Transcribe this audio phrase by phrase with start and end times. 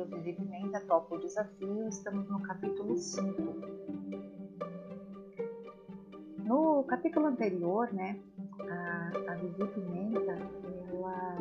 [0.00, 3.42] livro Vivi Pimenta Topa o Desafio, estamos no capítulo 5.
[6.38, 8.18] No capítulo anterior, né,
[8.68, 10.38] a, a Vivi Pimenta,
[10.90, 11.38] ela,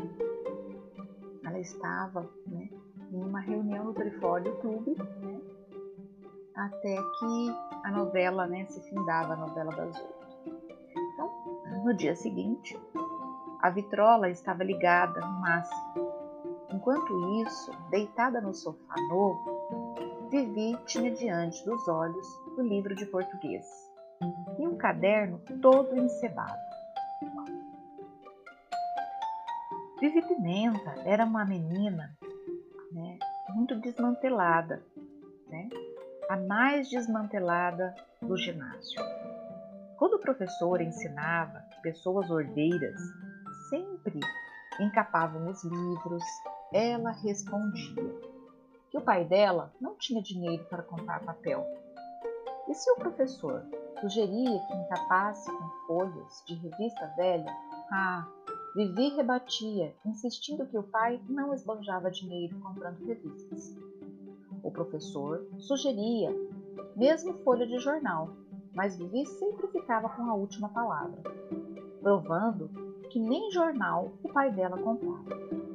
[1.46, 2.70] ela estava né,
[3.12, 5.42] em uma reunião no Trifólio Clube, né,
[6.56, 7.56] até que
[7.86, 10.20] a novela né, se findava, a novela das oito.
[11.14, 12.78] Então, no dia seguinte,
[13.62, 16.09] a vitrola estava ligada no máximo.
[16.80, 19.98] Enquanto isso, deitada no sofá novo,
[20.32, 22.26] Vivi tinha diante dos olhos
[22.58, 23.66] o livro de português
[24.58, 26.58] e um caderno todo encebado.
[30.00, 32.16] Vivi Pimenta era uma menina
[32.94, 34.82] né, muito desmantelada,
[35.50, 35.68] né,
[36.30, 39.02] a mais desmantelada do ginásio.
[39.98, 43.02] Quando o professor ensinava pessoas ordeiras
[43.70, 44.22] sempre
[44.80, 46.24] encapavam os livros,
[46.72, 48.20] ela respondia
[48.90, 51.66] que o pai dela não tinha dinheiro para comprar papel.
[52.68, 53.66] E se o professor
[54.00, 57.52] sugeria que encapasse com folhas de revista velha,
[57.92, 58.28] ah,
[58.76, 63.76] Vivi rebatia, insistindo que o pai não esbanjava dinheiro comprando revistas.
[64.64, 66.30] O professor sugeria
[66.96, 68.30] mesmo folha de jornal,
[68.76, 71.22] mas Vivi sempre ficava com a última palavra,
[72.02, 72.70] provando
[73.10, 75.69] que nem jornal o pai dela comprava.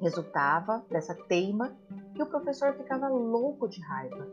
[0.00, 1.76] Resultava dessa teima
[2.14, 4.28] que o professor ficava louco de raiva,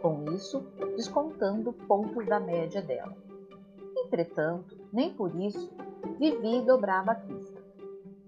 [0.00, 0.60] com isso
[0.96, 3.14] descontando pontos da média dela.
[3.96, 5.70] Entretanto, nem por isso
[6.18, 7.62] Vivi dobrava a pista.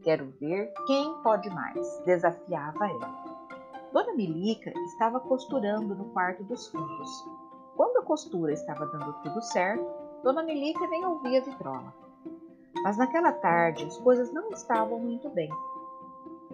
[0.03, 3.35] Quero ver quem pode mais, desafiava ela.
[3.93, 7.25] Dona Milica estava costurando no quarto dos fundos.
[7.77, 9.85] Quando a costura estava dando tudo certo,
[10.23, 11.95] Dona Milica nem ouvia a vitrola.
[12.83, 15.49] Mas naquela tarde as coisas não estavam muito bem.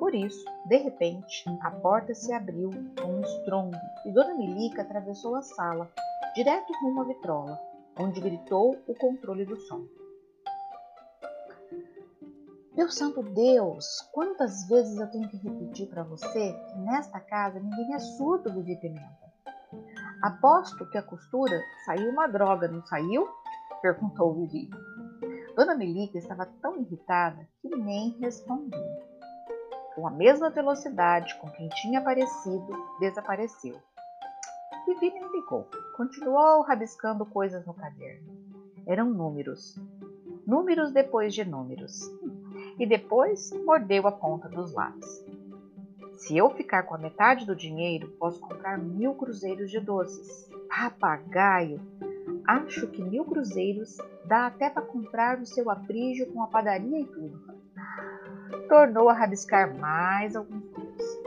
[0.01, 5.37] Por isso, de repente, a porta se abriu com um estrondo e Dona Milica atravessou
[5.37, 5.93] a sala,
[6.35, 7.61] direto rumo à vitrola,
[7.99, 9.85] onde gritou o controle do som.
[12.75, 17.95] Meu santo Deus, quantas vezes eu tenho que repetir para você que nesta casa ninguém
[17.95, 19.31] é surdo, Vivi Pimenta?
[20.23, 23.29] Aposto que a costura saiu uma droga, não saiu?
[23.83, 24.71] perguntou Vivi.
[25.55, 29.10] Dona Melica estava tão irritada que nem respondeu.
[30.01, 33.79] Com a mesma velocidade com quem tinha aparecido, desapareceu.
[34.87, 35.69] Vivi nem ligou.
[35.95, 38.33] Continuou rabiscando coisas no caderno.
[38.87, 39.79] Eram números.
[40.47, 42.01] Números depois de números.
[42.79, 45.23] E depois mordeu a ponta dos lápis.
[46.15, 50.51] Se eu ficar com a metade do dinheiro, posso comprar mil cruzeiros de doces.
[50.71, 51.79] Papagaio!
[52.47, 57.05] Acho que mil cruzeiros dá até para comprar o seu aprígio com a padaria e
[57.05, 57.50] tudo.
[58.69, 61.23] Tornou a rabiscar mais alguns doces.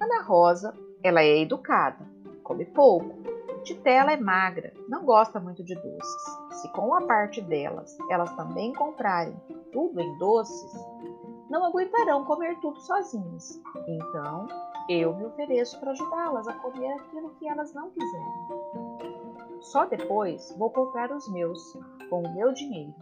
[0.00, 2.06] Ana Rosa, ela é educada,
[2.42, 3.22] come pouco.
[3.64, 6.22] Titela é magra, não gosta muito de doces.
[6.60, 9.34] Se com a parte delas elas também comprarem
[9.72, 10.72] tudo em doces,
[11.48, 13.60] não aguentarão comer tudo sozinhas.
[13.86, 14.46] Então,
[14.88, 19.14] eu me ofereço para ajudá-las a comer aquilo que elas não quiserem.
[19.60, 21.58] Só depois vou comprar os meus,
[22.10, 22.94] com o meu dinheiro.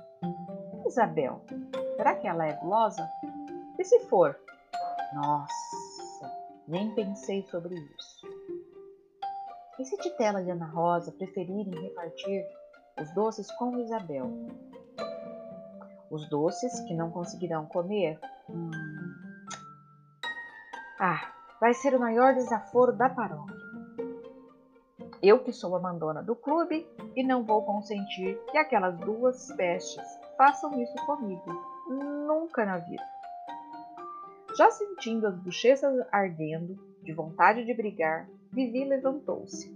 [0.86, 1.42] Isabel,
[1.96, 3.08] será que ela é gulosa?
[3.82, 4.38] E se for?
[5.12, 6.32] Nossa,
[6.68, 8.28] nem pensei sobre isso.
[9.76, 12.46] E se Titela e Ana Rosa preferirem repartir
[13.00, 14.30] os doces com Isabel?
[16.12, 18.20] Os doces que não conseguirão comer?
[18.48, 18.70] Hum.
[21.00, 23.56] Ah, vai ser o maior desaforo da paróquia.
[25.20, 30.20] Eu que sou a mandona do clube e não vou consentir que aquelas duas pestes
[30.36, 31.50] façam isso comigo.
[31.88, 33.21] Nunca na vida.
[34.56, 39.74] Já sentindo as bochechas ardendo, de vontade de brigar, Vivi levantou-se.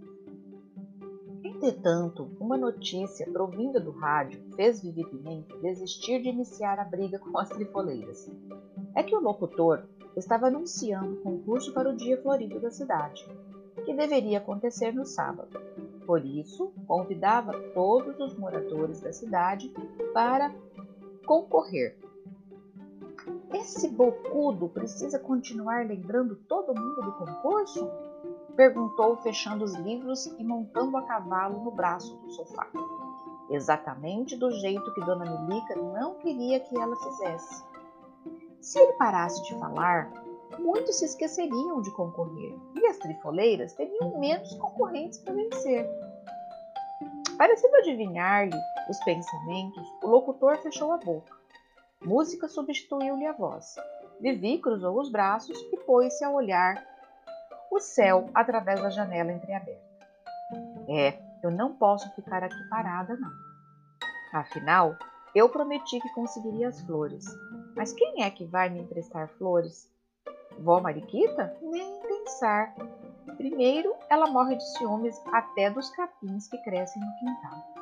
[1.43, 7.39] Entretanto, uma notícia provinda do rádio fez Vivi Pimenta desistir de iniciar a briga com
[7.39, 8.31] as trifoleiras.
[8.95, 9.85] É que o locutor
[10.15, 13.25] estava anunciando o concurso para o dia florido da cidade
[13.85, 15.59] que deveria acontecer no sábado.
[16.05, 19.73] Por isso, convidava todos os moradores da cidade
[20.13, 20.55] para
[21.25, 21.97] concorrer.
[23.53, 27.89] Esse bocudo precisa continuar lembrando todo mundo do concurso?
[28.57, 32.67] Perguntou, fechando os livros e montando a cavalo no braço do sofá.
[33.49, 37.65] Exatamente do jeito que Dona Milica não queria que ela fizesse.
[38.61, 40.11] Se ele parasse de falar,
[40.59, 45.89] muitos se esqueceriam de concorrer e as trifoleiras teriam menos concorrentes para vencer.
[47.39, 48.57] Parecendo adivinhar-lhe
[48.89, 51.36] os pensamentos, o locutor fechou a boca.
[52.07, 53.75] Música substituiu-lhe a voz.
[54.21, 56.81] Vivi cruzou os braços e pôs-se a olhar
[57.69, 59.85] o céu através da janela entreaberta.
[60.89, 63.33] É, eu não posso ficar aqui parada, não.
[64.33, 64.97] Afinal,
[65.35, 67.25] eu prometi que conseguiria as flores.
[67.75, 69.91] Mas quem é que vai me emprestar flores?
[70.61, 71.57] Vó Mariquita?
[71.61, 72.73] Nem pensar.
[73.37, 77.76] Primeiro, ela morre de ciúmes até dos capins que crescem no quintal.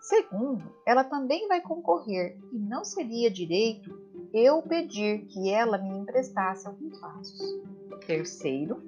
[0.00, 3.90] Segundo, ela também vai concorrer e não seria direito
[4.32, 7.38] eu pedir que ela me emprestasse alguns vasos.
[8.06, 8.82] Terceiro,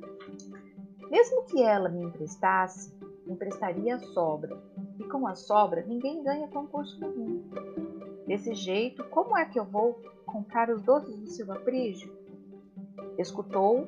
[1.10, 2.90] mesmo que ela me emprestasse,
[3.26, 4.58] emprestaria a sobra,
[4.98, 7.42] e com a sobra ninguém ganha concurso nenhum.
[8.26, 12.10] Desse jeito, como é que eu vou comprar os doces do seu aprígio?
[13.18, 13.86] Escutou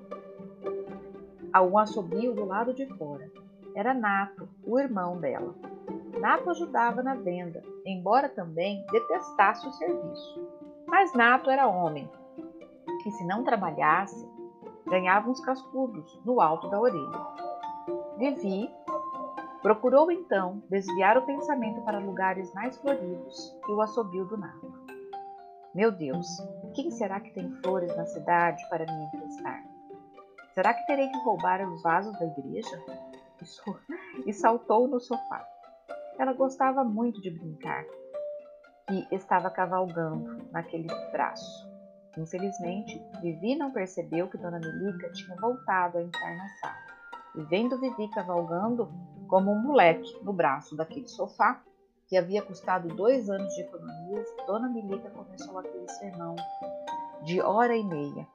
[1.50, 3.30] algum assobio do lado de fora.
[3.74, 5.54] Era Nato, o irmão dela.
[6.20, 10.48] Nato ajudava na venda, embora também detestasse o serviço.
[10.86, 12.08] Mas Nato era homem,
[13.06, 14.28] e se não trabalhasse,
[14.86, 17.20] ganhava uns cascudos no alto da orelha.
[18.16, 18.70] Vivi
[19.62, 24.72] procurou então desviar o pensamento para lugares mais floridos e o assobio do Nato.
[25.74, 26.26] Meu Deus,
[26.74, 29.64] quem será que tem flores na cidade para me emprestar?
[30.54, 32.82] Será que terei que roubar os vasos da igreja?
[34.24, 35.44] E saltou no sofá.
[36.18, 37.84] Ela gostava muito de brincar
[38.90, 41.68] e estava cavalgando naquele braço.
[42.16, 46.76] Infelizmente, Vivi não percebeu que Dona Melica tinha voltado a entrar na sala.
[47.34, 48.88] E vendo Vivi cavalgando
[49.26, 51.60] como um moleque no braço daquele sofá,
[52.06, 56.36] que havia custado dois anos de economias, Dona Melica começou aquele sermão
[57.24, 58.28] de hora e meia.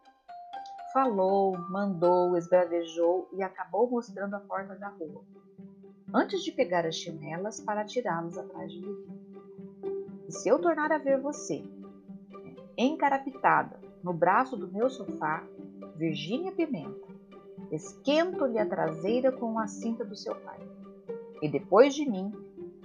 [0.92, 5.24] Falou, mandou, esbravejou e acabou mostrando a porta da rua,
[6.14, 9.20] antes de pegar as chinelas para tirá-las atrás de Vivi.
[10.28, 11.64] E se eu tornar a ver você
[12.78, 15.44] encarapitada no braço do meu sofá,
[15.96, 17.08] Virgínia Pimenta,
[17.72, 20.60] esquento-lhe a traseira com a cinta do seu pai.
[21.42, 22.32] E depois de mim,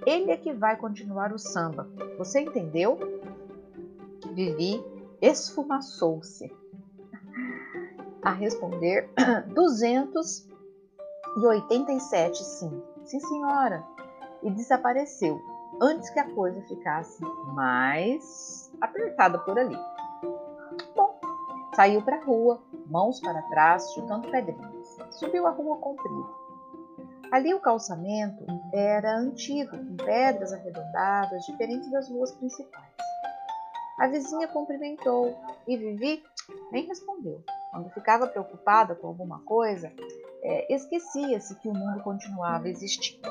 [0.05, 1.89] ele é que vai continuar o samba.
[2.17, 2.97] Você entendeu?
[4.33, 4.83] Vivi
[5.21, 6.51] esfumaçou-se.
[8.21, 9.09] A responder
[9.53, 12.81] 287 sim.
[13.05, 13.85] Sim, senhora.
[14.41, 15.39] E desapareceu
[15.81, 17.21] antes que a coisa ficasse
[17.53, 19.77] mais apertada por ali.
[20.95, 21.19] Bom,
[21.75, 24.97] saiu para a rua, mãos para trás, chutando pedrinhas.
[25.11, 26.45] Subiu a rua comprida.
[27.31, 32.95] Ali o calçamento era antigo, com pedras arredondadas, diferente das ruas principais.
[33.99, 35.35] A vizinha cumprimentou
[35.67, 36.23] e Vivi
[36.71, 37.43] nem respondeu.
[37.75, 39.91] Quando ficava preocupada com alguma coisa,
[40.41, 43.29] é, esquecia-se que o mundo continuava existindo.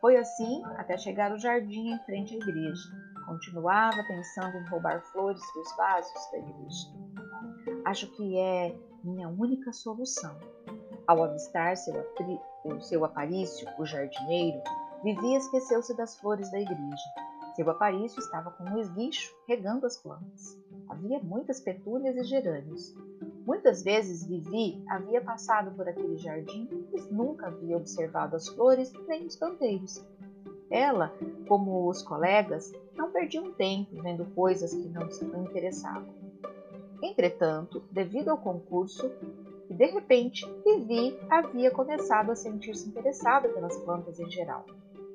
[0.00, 2.80] Foi assim até chegar ao jardim em frente à igreja.
[3.26, 6.86] Continuava pensando em roubar flores dos vasos da igreja.
[7.86, 10.38] Acho que é minha única solução.
[11.04, 11.94] Ao avistar seu,
[12.82, 14.62] seu aparício, o jardineiro,
[15.02, 17.04] Vivia esqueceu-se das flores da igreja.
[17.56, 20.56] Seu aparício estava com um esguicho regando as plantas.
[20.88, 22.94] Havia muitas petúnias e gerânios.
[23.48, 29.24] Muitas vezes Vivi havia passado por aquele jardim, mas nunca havia observado as flores nem
[29.24, 30.04] os canteiros.
[30.70, 31.10] Ela,
[31.48, 36.14] como os colegas, não perdiam tempo vendo coisas que não se interessavam.
[37.02, 39.10] Entretanto, devido ao concurso,
[39.70, 44.66] de repente Vivi havia começado a sentir-se interessada pelas plantas em geral.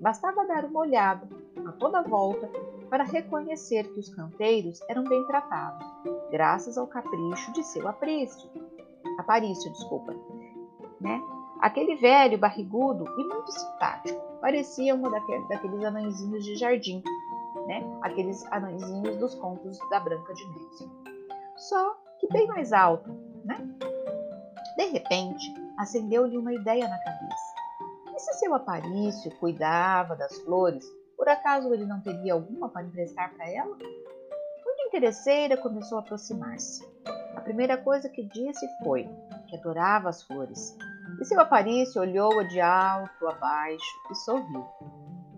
[0.02, 1.28] Bastava dar uma olhada
[1.68, 2.50] a toda volta
[2.94, 5.84] para reconhecer que os canteiros eram bem tratados,
[6.30, 8.48] graças ao capricho de seu aprício.
[9.18, 10.14] Aparício, desculpa.
[11.02, 11.20] Né?
[11.60, 17.02] Aquele velho, barrigudo e muito simpático, parecia um daqueles, daqueles anãozinhos de jardim,
[17.66, 17.84] né?
[18.04, 20.92] aqueles anãozinhos dos contos da Branca de Neve.
[21.56, 23.10] Só que bem mais alto,
[23.44, 23.58] né?
[24.78, 27.56] De repente, acendeu-lhe uma ideia na cabeça.
[28.16, 30.86] E se seu Aparício cuidava das flores,
[31.18, 33.76] por acaso ele não teria alguma para emprestar para ela?
[33.76, 36.86] Muito interesseira, começou a aproximar-se.
[37.36, 39.08] A primeira coisa que disse foi
[39.48, 40.78] que adorava as flores.
[41.20, 44.66] E seu Aparício olhou-a de alto a baixo e sorriu.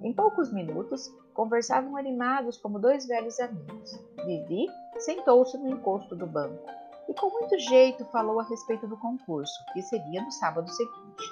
[0.01, 3.91] Em poucos minutos, conversavam animados como dois velhos amigos.
[4.25, 4.67] Vivi
[5.00, 6.63] sentou-se no encosto do banco
[7.08, 11.24] e com muito jeito falou a respeito do concurso, que seria no sábado seguinte.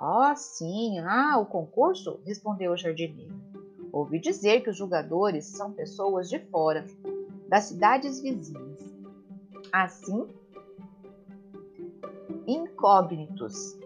[0.00, 2.20] Oh, sim, ah, o concurso?
[2.24, 3.51] respondeu o jardineiro.
[3.92, 6.84] Ouvi dizer que os jogadores são pessoas de fora,
[7.46, 8.80] das cidades vizinhas.
[9.70, 10.26] Assim,
[12.46, 13.76] incógnitos,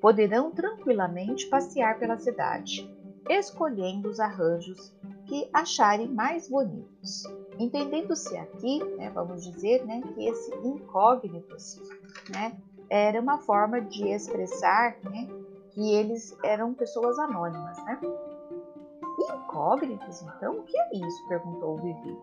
[0.00, 2.88] poderão tranquilamente passear pela cidade,
[3.28, 4.94] escolhendo os arranjos
[5.26, 7.24] que acharem mais bonitos.
[7.58, 11.80] Entendendo-se aqui, né, vamos dizer, né, que esse incógnitos,
[12.30, 12.56] né,
[12.88, 15.26] era uma forma de expressar né,
[15.72, 17.76] que eles eram pessoas anônimas.
[19.34, 20.58] Incógnitos, então?
[20.58, 21.28] O que é isso?
[21.28, 22.18] perguntou Vivi.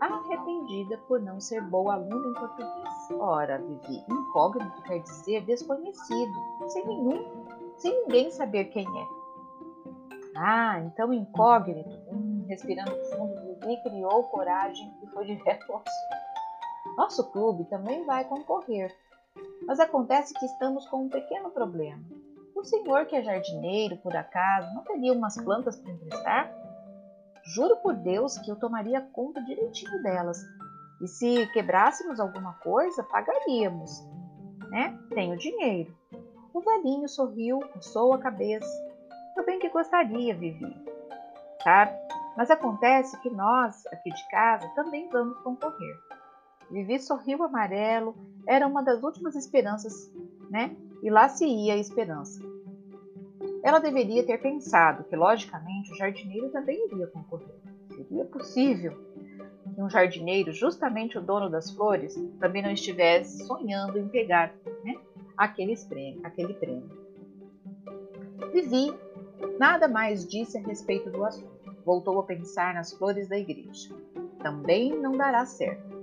[0.00, 3.10] Arrependida por não ser boa aluna em português.
[3.18, 6.32] Ora, Vivi, incógnito quer dizer desconhecido,
[6.68, 9.06] sem nenhum, sem ninguém saber quem é.
[10.36, 11.96] Ah, então incógnito.
[12.10, 15.82] Hum, respirando fundo, Vivi criou coragem e foi direto ao.
[16.96, 18.94] Nosso clube também vai concorrer,
[19.66, 22.02] mas acontece que estamos com um pequeno problema.
[22.64, 26.50] O senhor que é jardineiro, por acaso, não teria umas plantas para emprestar?
[27.42, 30.42] Juro por Deus que eu tomaria conta direitinho delas.
[31.02, 34.02] E se quebrássemos alguma coisa, pagaríamos.
[34.70, 34.98] Né?
[35.10, 35.94] Tenho dinheiro.
[36.54, 38.66] O velhinho sorriu, coçou a cabeça.
[39.36, 40.74] Eu bem que gostaria, Vivi.
[41.62, 41.92] Sabe?
[42.34, 45.98] Mas acontece que nós, aqui de casa, também vamos concorrer.
[46.70, 48.16] Vivi sorriu amarelo,
[48.48, 50.10] era uma das últimas esperanças,
[50.48, 50.74] né?
[51.02, 52.53] E lá se ia a esperança.
[53.64, 57.56] Ela deveria ter pensado que, logicamente, o jardineiro também iria concorrer.
[57.88, 58.92] Seria possível
[59.74, 64.52] que um jardineiro, justamente o dono das flores, também não estivesse sonhando em pegar
[64.84, 64.94] né,
[65.34, 66.90] aquele, prêmio, aquele prêmio.
[68.52, 68.94] Vivi
[69.58, 71.74] nada mais disse a respeito do assunto.
[71.86, 73.94] Voltou a pensar nas flores da igreja.
[74.42, 75.94] Também não dará certo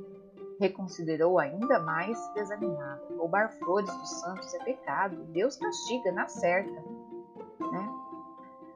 [0.62, 3.02] reconsiderou ainda mais desanimada.
[3.18, 6.91] Roubar flores dos santos é pecado, Deus castiga na certa.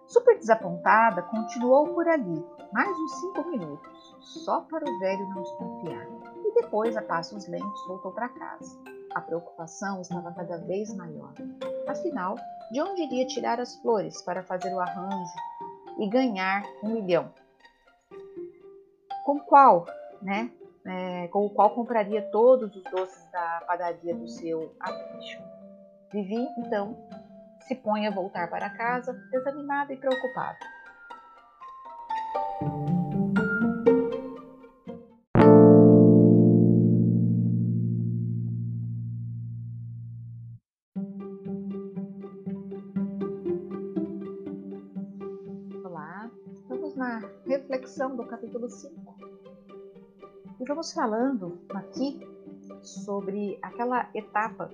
[0.08, 6.08] Super desapontada, continuou por ali, mais uns cinco minutos, só para o velho não desconfiar,
[6.46, 8.80] e depois, a passos lentos, voltou para casa.
[9.14, 11.34] A preocupação estava cada vez maior.
[11.88, 12.36] Afinal,
[12.72, 15.34] de onde iria tirar as flores para fazer o arranjo
[16.00, 17.32] e ganhar um milhão?
[19.24, 19.86] Com qual,
[20.22, 20.52] né?
[20.86, 25.44] é, com o qual compraria todos os doces da padaria do seu amigo.
[26.12, 26.96] Vivi, então,
[27.68, 30.60] se põe a voltar para casa, desanimada e preocupada.
[45.84, 49.16] Olá, estamos na reflexão do capítulo 5
[50.60, 52.20] e vamos falando aqui
[52.84, 54.70] sobre aquela etapa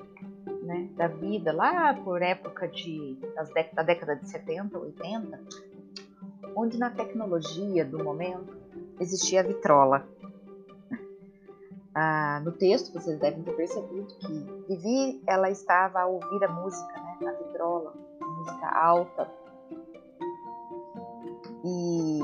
[0.71, 3.17] né, da vida lá por época de,
[3.73, 5.39] da década de 70, 80,
[6.55, 8.57] onde na tecnologia do momento
[8.99, 10.07] existia a vitrola.
[11.93, 16.93] Ah, no texto vocês devem ter percebido que Vivi ela estava a ouvir a música,
[16.93, 19.29] né, na vitrola, música alta.
[21.65, 22.19] E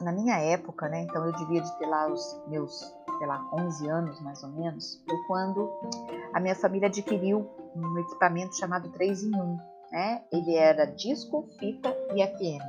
[0.00, 3.88] na minha época, né, então eu devia de ter lá os meus, sei lá, 11
[3.88, 5.70] anos mais ou menos, foi quando
[6.32, 9.58] a minha família adquiriu um equipamento chamado 3 em 1,
[9.90, 10.22] né?
[10.32, 12.62] Ele era disco, fita e FM.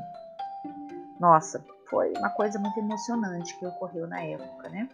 [1.20, 4.88] Nossa, foi uma coisa muito emocionante que ocorreu na época, né?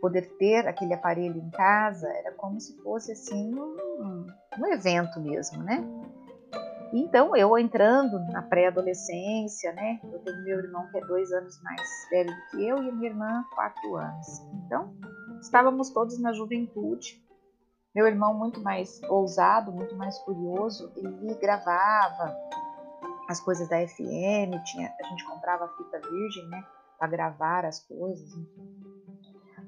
[0.00, 4.26] Poder ter aquele aparelho em casa era como se fosse assim um,
[4.58, 5.82] um evento mesmo, né?
[6.92, 9.98] Então, eu entrando na pré-adolescência, né?
[10.04, 11.80] Eu tenho meu irmão que é dois anos mais
[12.10, 14.26] velho do que eu e minha irmã quatro anos.
[14.66, 14.94] Então,
[15.40, 17.22] estávamos todos na juventude.
[17.94, 22.34] Meu irmão muito mais ousado, muito mais curioso, ele gravava
[23.28, 26.62] as coisas da FM, tinha, a gente comprava fita virgem, né?
[26.98, 28.81] Para gravar as coisas, enfim.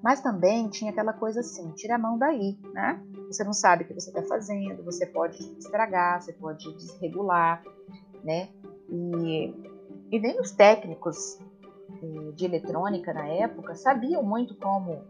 [0.04, 3.02] Mas também tinha aquela coisa assim, tira a mão daí, né?
[3.26, 7.62] Você não sabe o que você está fazendo, você pode estragar, você pode desregular,
[8.22, 8.50] né?
[8.90, 9.54] E,
[10.12, 11.38] e nem os técnicos
[12.02, 15.02] eh, de eletrônica na época sabiam muito como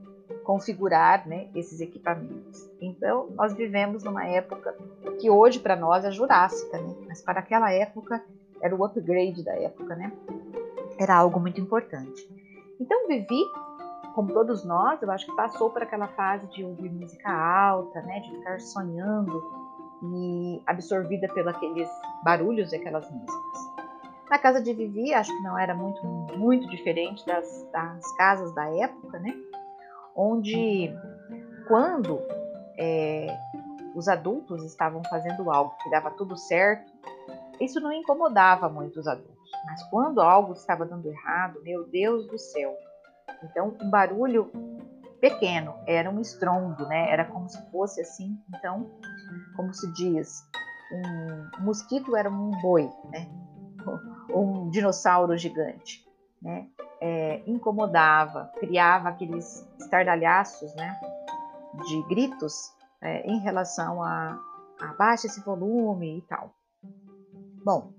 [0.45, 2.71] configurar né, esses equipamentos.
[2.81, 4.77] Então, nós vivemos numa época
[5.21, 6.95] que hoje para nós é jurássica, né?
[7.09, 8.23] mas para aquela época
[8.63, 10.13] era o upgrade da época, né?
[11.01, 12.29] Era algo muito importante.
[12.79, 13.43] Então, vivi
[14.15, 18.21] como todos nós, eu acho que passou por aquela fase de ouvir música alta, né,
[18.21, 19.43] de ficar sonhando
[20.03, 21.89] e absorvida pelos aqueles
[22.23, 23.75] barulhos e aquelas músicas.
[24.31, 26.07] Na casa de Vivi, acho que não era muito,
[26.39, 29.35] muito diferente das, das casas da época, né,
[30.15, 30.95] onde
[31.67, 32.21] quando
[32.79, 33.37] é,
[33.97, 36.93] os adultos estavam fazendo algo que dava tudo certo,
[37.61, 39.35] isso não incomodava muito os adultos.
[39.67, 42.77] Mas quando algo estava dando errado, meu Deus do céu,
[43.43, 44.51] então, um barulho
[45.21, 47.11] pequeno, era um estrondo, né?
[47.11, 48.91] Era como se fosse assim, então,
[49.57, 50.43] como se diz,
[50.93, 53.29] um mosquito era um boi, né?
[54.35, 56.05] Um dinossauro gigante,
[56.43, 56.67] né?
[57.01, 60.99] É, incomodava, criava aqueles estardalhaços, né?
[61.87, 64.39] De gritos é, em relação a,
[64.81, 66.53] a baixa esse volume e tal.
[67.65, 67.93] Bom,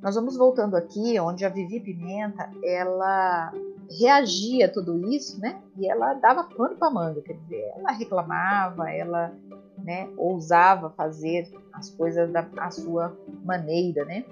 [0.00, 3.52] nós vamos voltando aqui, onde a Vivi Pimenta, ela
[3.90, 5.60] reagia a tudo isso, né?
[5.76, 9.32] E ela dava pano para manga, quer dizer, ela reclamava, ela
[9.78, 14.24] né, ousava fazer as coisas da a sua maneira, né?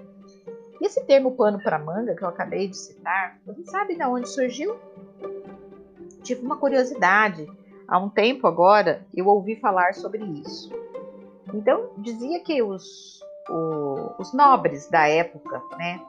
[0.79, 4.29] E esse termo pano para manga que eu acabei de citar, você sabe de onde
[4.29, 4.75] surgiu?
[6.21, 7.47] Tive uma curiosidade.
[7.87, 10.69] Há um tempo agora eu ouvi falar sobre isso.
[11.53, 15.99] Então dizia que os, o, os nobres da época, né,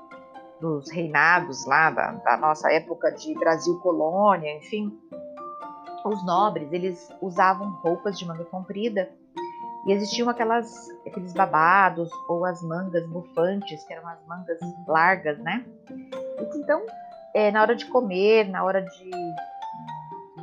[0.60, 4.92] dos reinados lá da, da nossa época de Brasil colônia, enfim,
[6.04, 9.08] os nobres eles usavam roupas de manga comprida
[9.86, 15.64] e existiam aquelas, aqueles babados ou as mangas bufantes, que eram as mangas largas, né?
[16.54, 16.84] Então,
[17.34, 19.10] é, na hora de comer, na hora de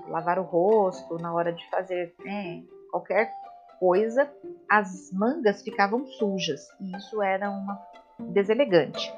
[0.08, 3.32] lavar o rosto, na hora de fazer né, qualquer
[3.80, 4.32] coisa,
[4.70, 7.80] as mangas ficavam sujas e isso era uma
[8.20, 9.14] deselegante.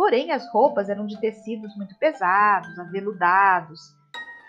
[0.00, 3.78] Porém, as roupas eram de tecidos muito pesados, aveludados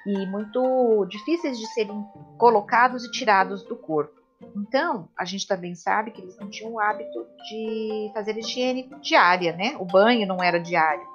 [0.07, 2.05] e muito difíceis de serem
[2.37, 4.17] colocados e tirados do corpo.
[4.55, 9.53] Então, a gente também sabe que eles não tinham o hábito de fazer higiene diária,
[9.53, 9.75] né?
[9.77, 11.05] O banho não era diário.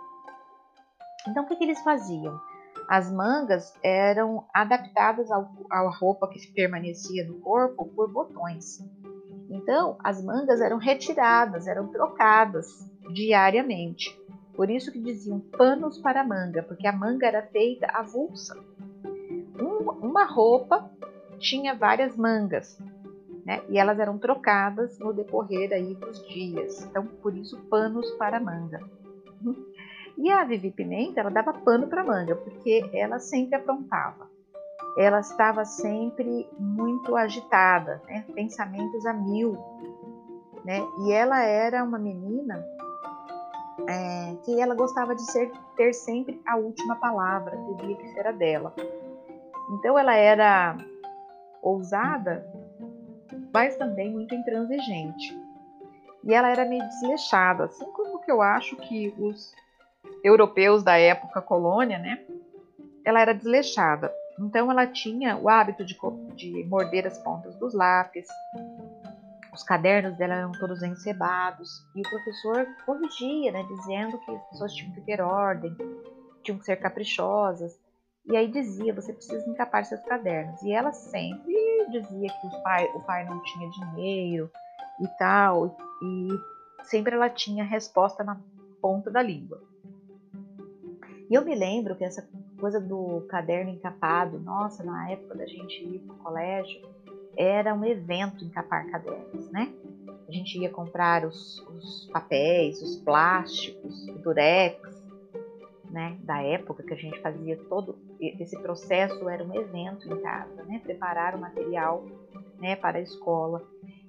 [1.27, 2.39] Então, o que, que eles faziam?
[2.91, 8.85] As mangas eram adaptadas à roupa que permanecia no corpo por botões.
[9.49, 12.67] Então, as mangas eram retiradas, eram trocadas
[13.15, 14.15] diariamente.
[14.57, 18.57] Por isso que diziam panos para manga, porque a manga era feita avulsa.
[19.61, 20.91] Um, uma roupa
[21.39, 22.79] tinha várias mangas,
[23.45, 23.63] né?
[23.69, 26.83] E elas eram trocadas no decorrer aí dos dias.
[26.85, 28.81] Então, por isso, panos para manga.
[30.17, 34.27] E a Vivi Pimenta, ela dava pano para manga, porque ela sempre aprontava.
[34.97, 38.25] Ela estava sempre muito agitada, né?
[38.35, 39.59] pensamentos a mil.
[40.65, 40.81] Né?
[41.01, 42.65] E ela era uma menina
[43.89, 48.33] é, que ela gostava de ser, ter sempre a última palavra, teria que ser a
[48.33, 48.75] dela.
[49.73, 50.77] Então ela era
[51.63, 52.47] ousada
[53.57, 55.35] mas também muito intransigente.
[56.23, 59.55] E ela era meio desleixada, assim como que eu acho que os
[60.23, 62.21] europeus da época colônia, né?
[63.03, 64.13] Ela era desleixada.
[64.39, 65.97] Então ela tinha o hábito de,
[66.35, 68.29] de morder as pontas dos lápis.
[69.57, 74.75] Os cadernos dela eram todos encebados e o professor corrigia, né, dizendo que as pessoas
[74.75, 75.75] tinham que ter ordem,
[76.43, 77.73] tinham que ser caprichosas.
[78.27, 80.61] E aí dizia, você precisa encapar seus cadernos.
[80.63, 81.55] E ela sempre
[81.91, 84.51] dizia que pai, o pai não tinha dinheiro
[85.01, 85.75] e tal.
[86.03, 86.29] E
[86.83, 88.39] sempre ela tinha resposta na
[88.83, 89.59] ponta da língua.
[91.31, 92.29] E eu me lembro que essa
[92.61, 96.96] coisa do caderno encapado, nossa, na época da gente ir para o colégio,
[97.37, 99.73] era um evento encapar cadernos, né?
[100.29, 104.81] A gente ia comprar os, os papéis, os plásticos, o durex,
[105.89, 110.63] né, da época que a gente fazia todo esse processo era um evento em casa,
[110.65, 112.05] né, preparar o material,
[112.59, 113.63] né, para a escola.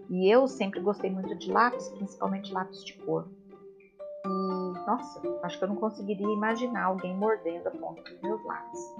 [0.10, 3.28] E eu sempre gostei muito de lápis, principalmente lápis de cor.
[4.26, 8.96] E nossa, acho que eu não conseguiria imaginar alguém mordendo a ponta dos meus lápis.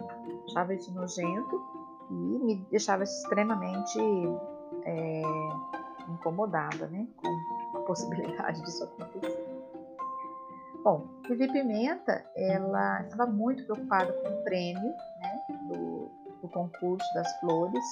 [0.50, 1.62] Achava isso nojento
[2.10, 4.00] e me deixava extremamente
[4.84, 5.22] é,
[6.10, 9.58] incomodada, né, com a possibilidade disso acontecer.
[10.84, 16.10] Bom, Vivi Pimenta, ela estava muito preocupada com o prêmio né, do,
[16.42, 17.84] do concurso das flores.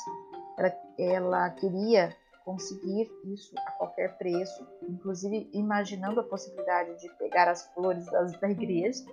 [0.57, 7.67] Ela, ela queria conseguir isso a qualquer preço, inclusive imaginando a possibilidade de pegar as
[7.73, 9.03] flores das, da igreja,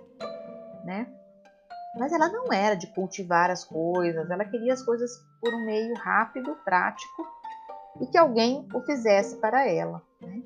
[0.85, 1.11] né?
[1.95, 5.93] Mas ela não era de cultivar as coisas, ela queria as coisas por um meio
[5.95, 7.27] rápido, prático
[8.01, 10.01] e que alguém o fizesse para ela.
[10.19, 10.41] Né?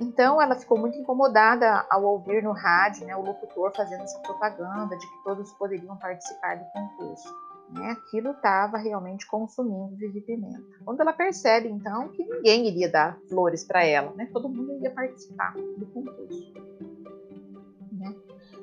[0.00, 4.96] Então ela ficou muito incomodada ao ouvir no rádio né, o locutor fazendo essa propaganda
[4.96, 7.34] de que todos poderiam participar do concurso.
[7.70, 7.90] Né?
[7.90, 10.62] Aquilo estava realmente consumindo Vivi Pimenta.
[10.84, 14.28] Quando ela percebe então que ninguém iria dar flores para ela, né?
[14.32, 16.54] todo mundo ia participar do concurso.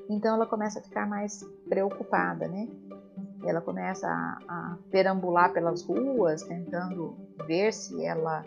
[0.09, 2.67] Então ela começa a ficar mais preocupada, né?
[3.43, 7.15] Ela começa a, a perambular pelas ruas, tentando
[7.47, 8.43] ver se ela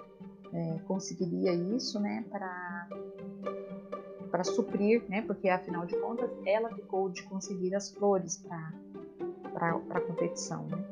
[0.53, 2.89] é, conseguiria isso, né, para
[4.31, 10.01] para suprir, né, porque afinal de contas ela ficou de conseguir as flores para a
[10.03, 10.85] competição, né.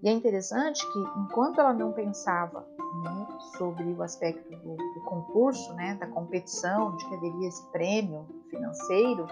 [0.00, 2.64] E é interessante que enquanto ela não pensava
[3.02, 3.26] né,
[3.56, 9.26] sobre o aspecto do, do, concurso, né, da competição, de que haveria esse prêmio financeiro,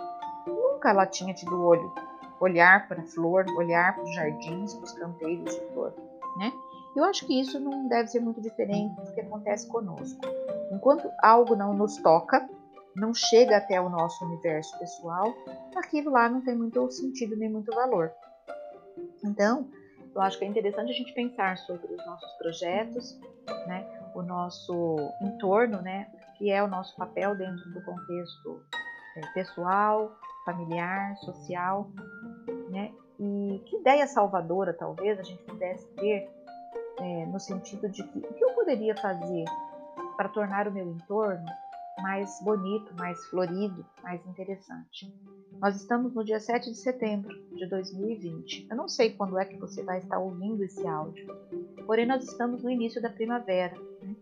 [0.86, 1.92] nunca ela tinha tido olho
[2.38, 5.94] olhar para a flor, olhar para os jardins, para os canteiros de flor,
[6.36, 6.52] né?
[6.94, 10.20] Eu acho que isso não deve ser muito diferente do que acontece conosco.
[10.70, 12.46] Enquanto algo não nos toca,
[12.94, 15.34] não chega até o nosso universo pessoal,
[15.76, 18.12] aquilo lá não tem muito sentido nem muito valor.
[19.24, 19.68] Então,
[20.14, 23.18] eu acho que é interessante a gente pensar sobre os nossos projetos,
[23.66, 28.62] né, o nosso entorno, né, que é o nosso papel dentro do contexto
[29.16, 31.90] é, pessoal, familiar, social,
[32.70, 36.30] né, e que ideia salvadora talvez a gente pudesse ter
[36.98, 39.44] é, no sentido de que o que eu poderia fazer
[40.16, 41.44] para tornar o meu entorno
[42.00, 45.12] mais bonito, mais florido, mais interessante.
[45.60, 48.66] Nós estamos no dia 7 de setembro de 2020.
[48.70, 51.26] Eu não sei quando é que você vai estar ouvindo esse áudio,
[51.86, 53.74] porém nós estamos no início da primavera.
[54.02, 54.14] Né?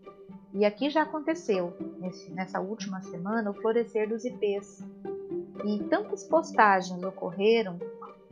[0.52, 4.78] E aqui já aconteceu, nesse, nessa última semana, o florescer dos ipês.
[5.62, 7.78] E tantas postagens ocorreram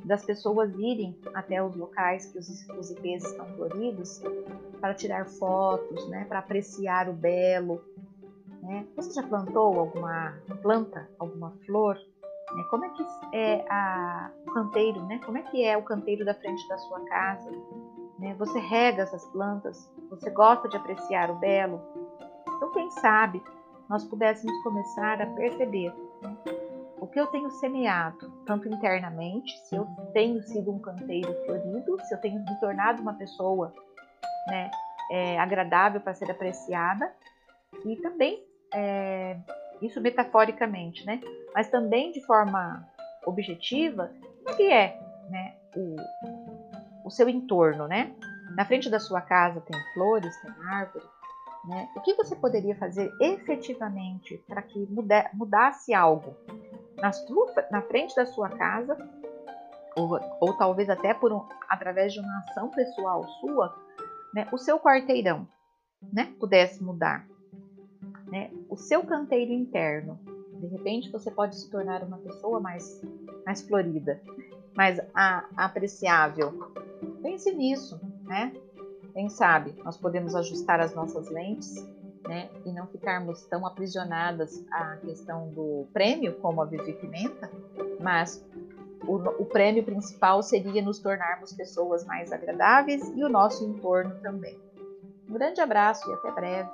[0.04, 4.20] das pessoas irem até os locais que os, os ipês estão floridos
[4.80, 7.80] para tirar fotos, né, para apreciar o belo.
[8.62, 8.86] Né?
[8.96, 11.96] Você já plantou alguma planta, alguma flor?
[12.54, 12.64] Né?
[12.68, 15.02] Como é que é a, o canteiro?
[15.06, 15.20] Né?
[15.24, 17.50] Como é que é o canteiro da frente da sua casa?
[18.18, 18.34] Né?
[18.38, 19.88] Você rega essas plantas?
[20.10, 21.80] Você gosta de apreciar o belo?
[22.56, 23.42] Então, quem sabe
[23.88, 26.36] nós pudéssemos começar a perceber né?
[27.02, 32.14] O que eu tenho semeado, tanto internamente, se eu tenho sido um canteiro florido, se
[32.14, 33.74] eu tenho me tornado uma pessoa
[34.46, 34.70] né,
[35.10, 37.12] é, agradável para ser apreciada,
[37.84, 38.40] e também
[38.72, 39.36] é,
[39.82, 41.20] isso metaforicamente, né,
[41.52, 42.88] mas também de forma
[43.26, 44.12] objetiva,
[44.46, 44.96] é que é
[45.28, 45.96] né, o,
[47.04, 48.14] o seu entorno, né?
[48.54, 51.04] Na frente da sua casa tem flores, tem árvore,
[51.64, 51.88] né?
[51.96, 54.86] O que você poderia fazer efetivamente para que
[55.32, 56.36] mudasse algo
[56.96, 58.96] na, sua, na frente da sua casa,
[59.96, 63.74] ou, ou talvez até por um, através de uma ação pessoal sua,
[64.34, 65.46] né, o seu quarteirão
[66.12, 67.26] né, pudesse mudar.
[68.26, 70.18] Né, o seu canteiro interno.
[70.54, 73.02] De repente você pode se tornar uma pessoa mais,
[73.44, 74.22] mais florida,
[74.74, 76.72] mais a, apreciável.
[77.20, 78.52] Pense nisso, né?
[79.12, 81.84] Quem sabe nós podemos ajustar as nossas lentes
[82.32, 87.50] né, e não ficarmos tão aprisionadas à questão do prêmio, como a Vivi Pimenta,
[88.00, 88.42] mas
[89.06, 94.58] o, o prêmio principal seria nos tornarmos pessoas mais agradáveis e o nosso entorno também.
[95.28, 96.70] Um grande abraço e até breve.